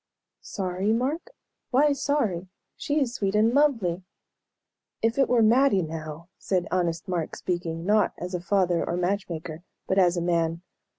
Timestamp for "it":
5.19-5.29